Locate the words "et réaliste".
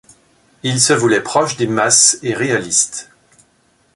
2.23-3.11